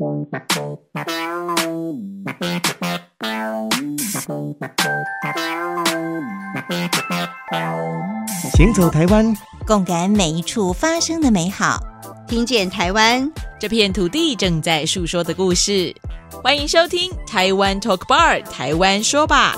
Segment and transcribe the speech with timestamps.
[0.00, 0.24] 行
[8.72, 9.36] 走台湾，
[9.66, 11.78] 共感每一处发生的美好，
[12.26, 15.94] 听见台湾这片土地正在诉说的故事。
[16.42, 19.54] 欢迎收听台湾 Talk Bar，台湾说吧。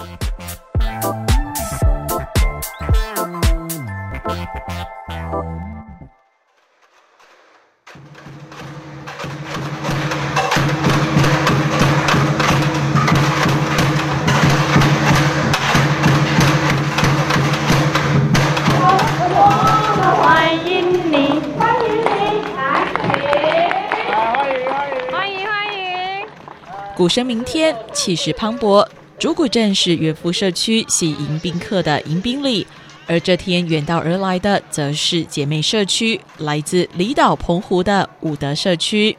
[26.94, 28.86] 鼓声鸣天，气势磅礴。
[29.18, 32.66] 竹谷镇是原富社区系迎宾客的迎宾礼，
[33.06, 39.16] 而这天远道而来的，则是姐妹社区，来自离岛澎湖的武德社区。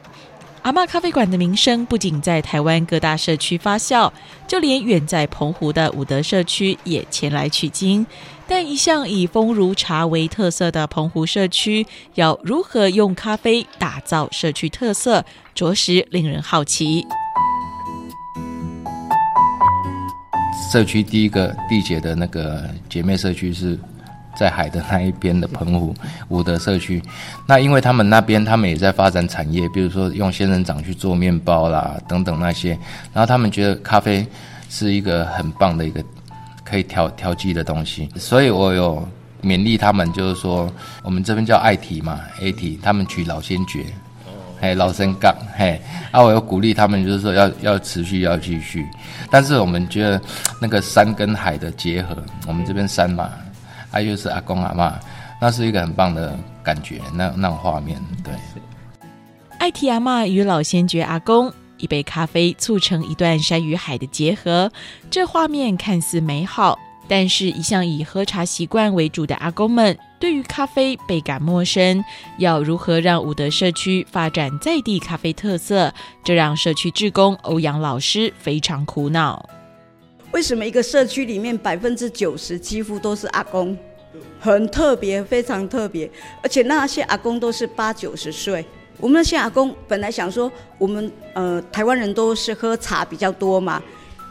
[0.62, 4.10] 阿妈咖啡馆的名声不仅在台湾各大社区发酵，
[4.46, 8.06] 就连远在澎湖的武德社区也前来取经。
[8.46, 17.04] 但一向以风如茶为特色的澎湖社区，要如何用咖啡打造社区特色，着实令人好奇。
[20.74, 23.78] 社区第一个缔结的那个姐妹社区是
[24.36, 25.94] 在海的那一边的澎湖
[26.26, 27.00] 武德社区。
[27.46, 32.70] 那因为他们那边他们也在发展产业，比如说用仙人掌去做面包啦等等那些，
[33.12, 34.26] 然后他们觉得咖啡
[34.68, 36.04] 是一个很棒的一个
[36.64, 39.08] 可以调调剂的东西，所以我有
[39.44, 40.68] 勉励他们，就是说
[41.04, 43.84] 我们这边叫爱体嘛，A 体，他们取老先觉。
[44.64, 45.78] 嘿，老生杠，嘿，
[46.10, 48.88] 啊，我有鼓励他们，就是说要要持续要继续，
[49.30, 50.18] 但是我们觉得
[50.58, 53.30] 那个山跟海的结合，我们这边山嘛，
[53.90, 54.98] 啊又是阿公阿妈，
[55.38, 58.32] 那是一个很棒的感觉，那那种画面，对。
[59.58, 64.72] 爱提阿嬷与老先觉阿公，一杯咖啡促成一段山与海的结合，
[65.10, 66.78] 这画面看似美好。
[67.06, 72.02] 但是，一向以喝茶习惯为主的阿公们，对于咖啡倍感陌生。
[72.38, 75.92] 要如何让武德社区发展在地咖啡特色，
[76.24, 79.46] 这让社区志工欧阳老师非常苦恼。
[80.32, 83.76] 为什么一个社区里面百分之九十几乎都是阿公？
[84.40, 86.10] 很特别，非常特别，
[86.42, 88.64] 而且那些阿公都是八九十岁。
[88.96, 93.82] 我们那些阿公本来想说，我们呃台湾人都是喝茶比较多嘛。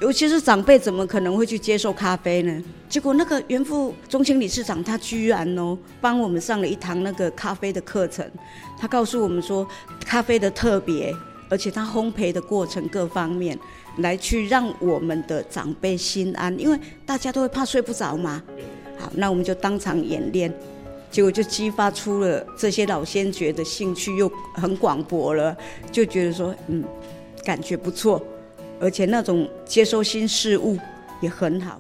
[0.04, 2.62] 尤其是长辈怎么可能会去接受咖啡呢？
[2.90, 8.30] 结果那个原副中心理事长他居然哦帮我们上了一堂那个咖啡的课程，
[8.78, 9.66] 他告诉我们说
[10.06, 11.16] 咖啡的特别，
[11.50, 13.58] 而且他烘焙的过程各方面，
[14.00, 18.44] 来去让我们的长辈心安，因为大家都会怕睡不着嘛。
[19.00, 20.54] 好，那我们就当场演练，
[21.10, 25.56] 结果就激发出了这些老先觉的兴趣又很广博了，
[25.94, 26.84] 就觉得说嗯，
[27.46, 28.22] 感觉不错。
[28.84, 30.78] 而且那种接收新事物
[31.22, 31.80] 也很好。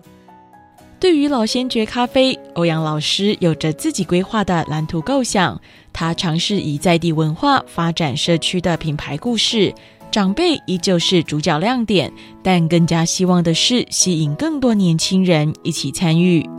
[1.01, 5.59] 对于老先觉咖啡，欧阳老师有着自己规划的蓝图构想。
[5.91, 9.75] 他尝试以在地文化发展社区的品牌故事，
[10.09, 12.09] 长辈依旧是主角亮点，
[12.41, 16.49] 但更加希望的是吸引更多年轻人一起参与。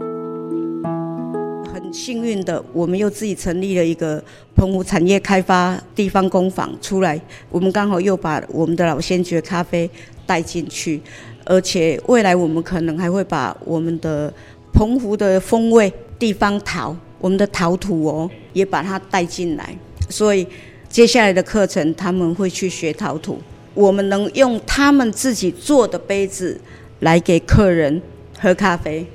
[1.95, 4.23] 幸运的，我们又自己成立了一个
[4.57, 7.19] 澎湖产业开发地方工坊出来，
[7.49, 9.89] 我们刚好又把我们的老先觉咖啡。
[10.27, 10.99] 带进去，
[11.45, 14.33] 而且未来我们可能还会把我们的
[14.73, 19.77] 澎湖的风味、地方陶、我们的陶土哦，也把它带进来。
[20.09, 20.47] 所以
[20.89, 23.39] 接下来的课程他们会去学陶土，
[23.75, 26.59] 我们能用他们自己做的杯子
[27.01, 28.01] 来给客人
[28.41, 29.07] 喝咖啡。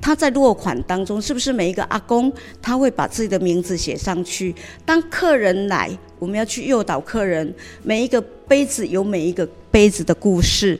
[0.00, 4.54] 他在落款当中，是不是每一个阿公他会把自己的名字写上去？
[4.84, 10.78] 当客人来，我们要去诱导客人，每一个杯子有每一个杯子的故事，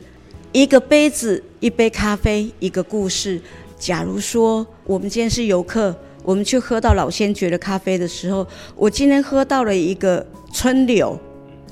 [0.53, 3.41] 一个杯子一杯咖啡一个故事。
[3.79, 11.19] 假如说我们今天是游客，我们去喝到老先觉的咖啡的时候，我今天喝到了一个春柳，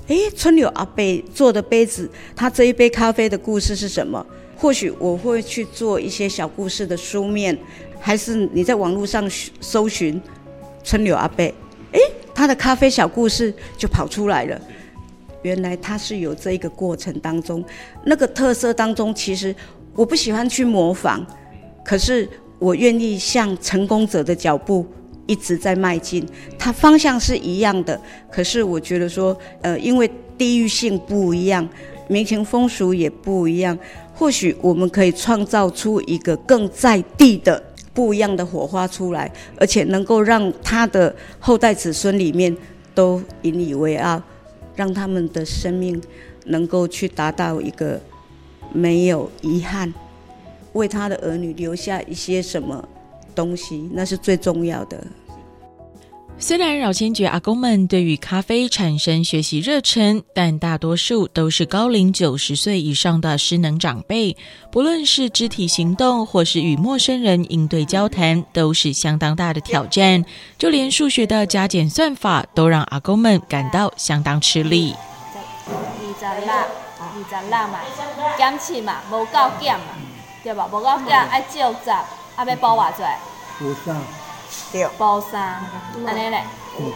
[0.09, 4.27] 诶，春柳阿伯做的杯子，他这一杯咖啡的故事是什么？
[4.63, 7.59] 或许我会去做一些小故事的书面，
[7.99, 9.29] 还是你在网络上
[9.61, 10.23] 搜寻
[10.85, 11.53] 春柳阿贝，
[11.91, 11.99] 诶，
[12.33, 14.61] 他的咖啡小故事就跑出来了。
[15.43, 17.65] 原来他是有这一个过程当中，
[18.05, 19.53] 那个特色当中，其实
[19.97, 21.27] 我不喜欢去模仿，
[21.85, 22.29] 可是
[22.61, 24.87] 我愿意向成功者的脚步
[25.27, 26.25] 一直在迈进。
[26.57, 28.01] 它方向是一样的，
[28.31, 31.69] 可是我觉得说，呃，因为地域性不一样，
[32.07, 33.77] 民情风俗也不一样。
[34.23, 37.61] 或许我们可以创造出一个更在地的
[37.93, 39.29] 不一样的火花出来，
[39.59, 42.57] 而且能够让他的后代子孙里面
[42.95, 44.23] 都引以为傲。
[44.77, 46.01] 让他们的生命
[46.45, 48.01] 能够去达到一个
[48.73, 49.93] 没有遗憾，
[50.75, 52.89] 为他的儿女留下一些什么
[53.35, 55.05] 东西，那是最重要的。
[56.39, 64.37] 虽然老先觉阿公们对于咖啡产生学习热忱，但大多数都是高龄九十岁以上的失能长辈，
[64.73, 70.25] 不论是肢体行动或是与陌生人应对交谈，都是相当大的挑战。
[70.59, 74.95] 就连数学的加减算法，都让阿公们感到相当吃力。
[76.25, 76.53] 二十六，
[76.99, 77.79] 二十六嘛，
[78.37, 79.87] 减七嘛，无够减嘛，
[80.43, 80.67] 对吧？
[80.67, 83.03] 无够减爱照十，啊要补偌济？
[83.59, 83.97] 补上，
[84.71, 85.61] 对，包三，
[86.07, 86.43] 安尼嘞？
[86.77, 86.87] 对，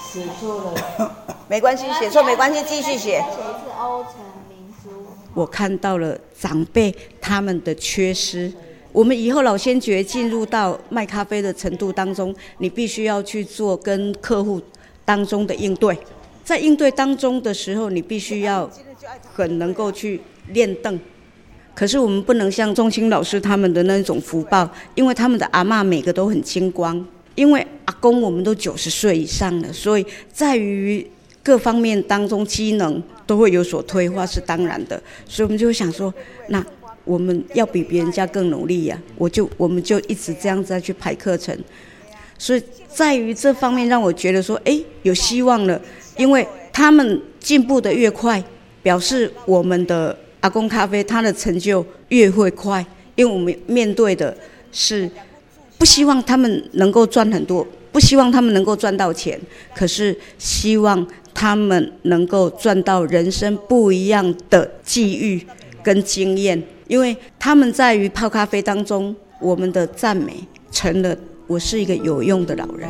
[0.00, 1.16] 写错了，
[1.48, 2.98] 没关系，写错没关系，继续写。
[2.98, 4.12] 写是欧城
[4.48, 5.06] 明珠。
[5.32, 8.52] 我看到了长辈他们的缺失。
[8.92, 14.60] 我们以后老先觉进入到卖咖啡的程度当中，你必须要去做跟客户
[15.06, 15.98] 当中的应对。
[16.44, 18.68] 在应对当中的时候，你必须要
[19.32, 21.00] 很能够去练凳。
[21.74, 27.04] 可是我们不能像钟青老师他们的那种福报，因为他们的阿嬷每个都很精光。
[27.34, 31.04] 因为阿公我们都九十岁以上了，所以在于
[31.42, 35.02] 各方面当中机能都会有所退化，是当然的。
[35.26, 36.12] 所以我们就想说，
[36.48, 36.62] 那
[37.04, 41.58] 我们要比别人家更努力呀、我就我们就一直这样子去排课程。
[42.36, 45.80] 所以在于这方面让我觉得说，哎，有希望了。
[46.18, 48.44] 因为他们进步的越快，
[48.82, 52.84] 表示我们的阿公咖啡他的成就越会快，
[53.16, 54.36] 因为我们面对的
[54.70, 55.10] 是
[55.78, 59.40] 不希望他们能够赚很多，不希望他们能够赚到钱，
[59.74, 65.44] 可是希望他们能够赚到人生不一样的际遇
[65.82, 70.34] 跟经验，因为他们在于泡咖啡当中，我们的赞美
[70.70, 71.16] 成了
[71.46, 72.88] 我是一个有用的老人。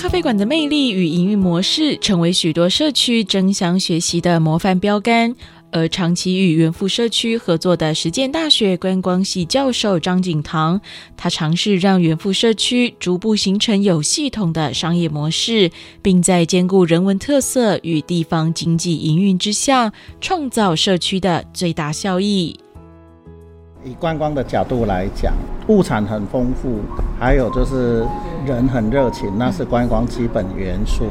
[0.00, 5.34] 咖啡馆的魅力与营运模式，成为许多社区争相学习的模范标杆。
[5.72, 10.80] 而长期与元富社区合作的实践大学观光系教授张景堂，
[11.16, 22.58] 他尝试让元富社区逐步形成有系统的商业模式，并在兼顾人文特色与地方经济营运之下，创造社区的最大效益。
[23.84, 25.32] 以观光的角度来讲，
[25.68, 26.80] 物产很丰富，
[27.18, 28.04] 还有就是
[28.44, 31.04] 人很热情，那是观光基本元素。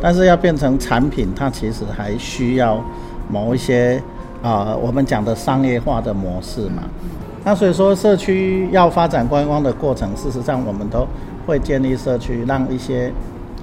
[0.00, 2.82] 但是要变成产品，它其实还需要
[3.28, 4.02] 某一些
[4.42, 6.82] 啊、我们讲的商业化的模式嘛。
[7.44, 11.06] 那所以说，社区要发展观光的过程，事实上我们都
[11.46, 13.12] 会建立社区，让一些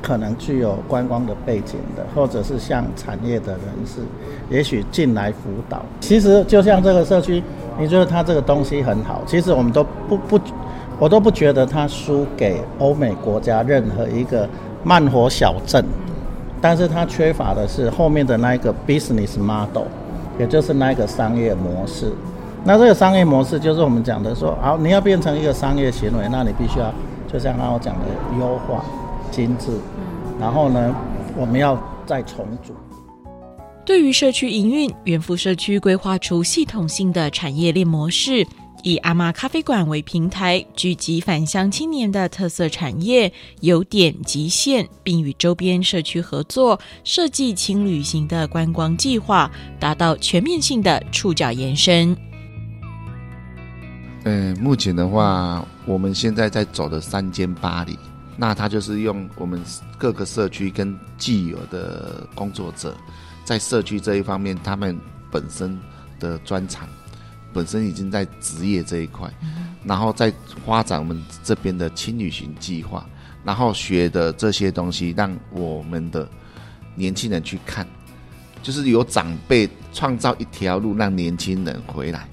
[0.02, 4.02] 可能具有观光的背景的，或者是像产业的人士，
[4.50, 5.82] 也许进来辅导。
[6.00, 7.44] 其实就像这个社区，
[7.80, 10.40] 你觉得它这个东西很好，其实我们都不不，
[11.00, 14.48] 我都不觉得它输给欧美国家任何一个
[14.84, 15.86] 慢活小镇，
[16.60, 19.86] 但是它缺乏的是后面的那一个 business model，
[20.40, 22.12] 也就是那一个商业模式。
[22.64, 26.94] 那这个商业模式就是我们讲的说，好，你要变成一个商业行为，那你必须要
[27.32, 28.02] 就像刚刚我讲的
[28.40, 28.86] 优化、
[29.32, 29.72] 精致，
[30.42, 30.96] 然后呢，
[31.38, 32.74] 我们要再重组。
[33.86, 38.44] 对于社区营运，元富社区规划出系统性的产业链模式，
[38.82, 52.18] 以阿妈咖啡馆为平台，聚集返乡青年的特色产业，由点及线，并与周边社区合作，设计轻旅行的观光计划，达到全面性的触角延伸。
[54.24, 57.96] 嗯，目前的话，我们现在在走的三间巴黎，
[58.42, 59.62] 那他就是用我们
[60.00, 62.98] 各个社区跟既有的工作者，
[63.46, 65.78] 在社区这一方面，他们本身
[66.20, 66.90] 的专长，
[67.54, 69.32] 本身已经在职业这一块，
[69.84, 70.34] 然后再
[70.66, 73.06] 发展我们这边的轻旅行计划，
[73.44, 76.28] 然后学的这些东西，让我们的
[76.96, 77.86] 年轻人去看，
[78.64, 82.28] 就是有长辈创造一条路，让年轻人回来。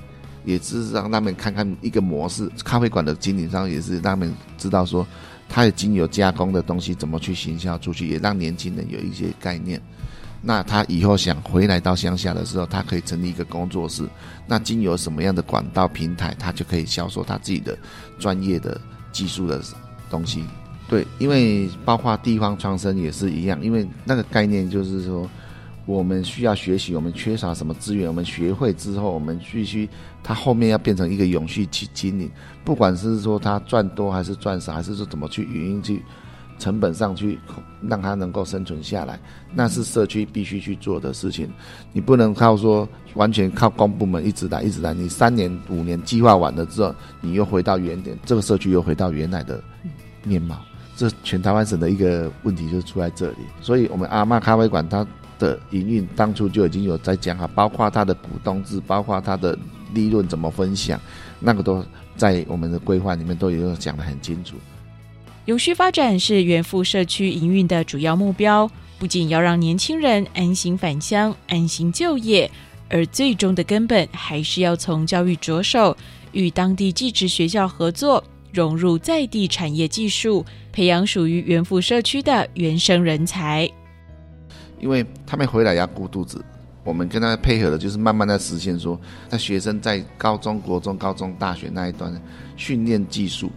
[0.45, 5.07] 也是让他们看看一个模式，咖啡馆的经营商也是让他们知道说，
[5.49, 9.81] 它已经有加工的东西怎么去行销出去，也让年轻人有一些概念。
[10.41, 14.09] 那他以后想回来到乡下的时候，他可以成立一个工作室，
[14.47, 17.77] 那经由什么样的管道平台，他就可以销售他自己的
[18.19, 19.61] 专业的技术的
[20.09, 20.45] 东西。
[20.89, 25.29] 对，因为包括地方创生也是一样，因为那个概念就是说。
[25.89, 28.07] 我们需要学习，我们缺少什么资源？
[28.07, 29.89] 我们学会之后，我们必须
[30.23, 32.31] 它后面要变成一个永续去经营，
[32.63, 36.03] 不管是说它赚多还是赚少，还是说怎么去运营去
[36.59, 37.39] 成本上去
[37.81, 39.19] 让它能够生存下来，
[39.55, 41.49] 那是社区必须去做的事情。
[41.95, 49.59] 你不能靠说完全靠公部门一直来一直来，你三年五年计划完了之后，你又回到原点，这个社区又回到原来的
[50.23, 50.59] 面貌。
[50.95, 53.39] 这全台湾省的一个问题就出在这里。
[53.63, 55.07] 所以，我们阿妈咖啡馆它
[55.39, 59.59] 的营运当初就已经有在讲哈，包括它的股东制，包括它的
[59.95, 61.01] 利润怎么分享，
[61.41, 61.85] 那个都
[62.17, 64.57] 在我们的规划里面都有讲得很清楚。
[65.47, 72.51] 永续发展是原富社区营运的主要目标，不仅要让年轻人安心返乡、安心就业，
[72.91, 75.97] 而最终的根本还是要从教育着手，
[76.33, 83.71] 与当地技职学校合作，融入在地产业技术，培养属于原富社区的原生人才。
[84.81, 86.45] 因为他们回来要顾肚子，
[86.85, 92.13] 我们跟他配合的就是慢慢的实现说，在学生在高中国中、高中、大学那一段
[92.57, 93.51] 训练技术。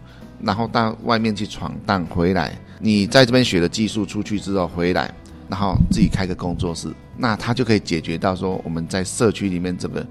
[0.43, 5.13] 然后到外面去闯荡，回来，你在这边学的技术出去之后回来，
[5.47, 10.03] 然后自己开个工作室，那他就可以解决到说我们在社区里面这个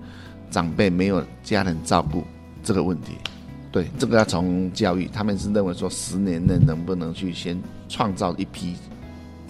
[0.49, 2.23] 长辈没有家人照顾
[2.63, 3.15] 这个问题。
[3.73, 8.77] 对，这个要从教育，他们是认为说十年内能不能去先创造一批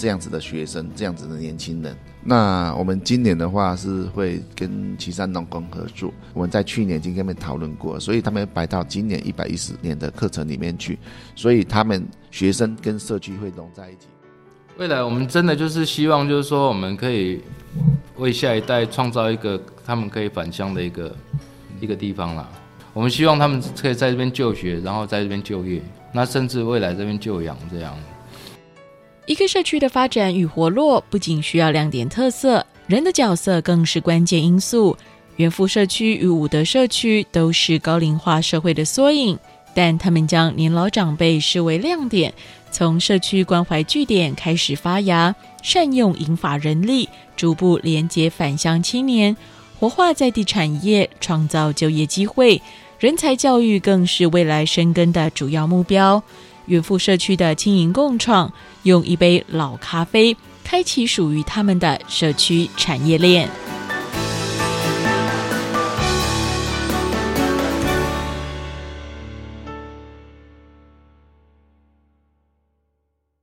[0.01, 1.95] 这样子的学生，这样子的年轻人。
[2.25, 10.99] 那我们今年的话是会跟岐山农工合作，我们在去年已经跟他们讨论过，所以他们摆到今年一百一十年的课程里面去，
[11.37, 14.09] 所以他们学生跟社区会融在一起。
[14.79, 17.43] 未来我们真的就是希望，就是说我们可以
[18.17, 21.15] 为下一代创造一个他们可以返乡的一个
[21.81, 22.49] 一个地方啦。
[22.93, 27.95] 我们希望他们可以在这边就学，然后在这边就业，那甚至未来这边就养这样。
[29.31, 34.97] 一个社区的发展与活络，不仅需要亮点特色，人的角色更是关键因素。
[35.37, 39.39] 元富社区与武德社区都是高龄化社会的缩影，
[39.73, 42.35] 但他们将年老长辈视为亮点，
[42.73, 45.33] 从社区关怀据点开始发芽，
[45.63, 49.37] 善用银发人力，逐步连接返乡青年，
[49.79, 52.61] 活化在地产业，创造就业机会。
[52.99, 56.21] 人才教育更是未来深耕的主要目标。
[56.71, 58.53] 远富社区的经营共创，
[58.85, 63.49] 用一杯老咖啡开启属于他们的社区产业链。